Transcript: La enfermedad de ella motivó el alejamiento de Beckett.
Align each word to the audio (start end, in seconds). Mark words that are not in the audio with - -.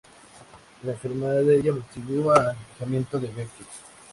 La 0.81 0.93
enfermedad 0.93 1.43
de 1.43 1.59
ella 1.59 1.73
motivó 1.73 2.33
el 2.33 2.41
alejamiento 2.41 3.19
de 3.19 3.27
Beckett. 3.27 3.67